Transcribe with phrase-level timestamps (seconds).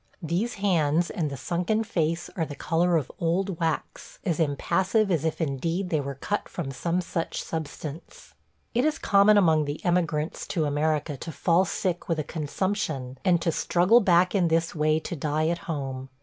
[0.23, 5.23] These hands and the sunken face are the color of old wax, as impassive as
[5.23, 8.33] if indeed they were cut from some such substance.
[8.73, 13.39] It is common among the emigrants to America to fall sick with a consumption and
[13.43, 16.09] to struggle back in this way to die at home.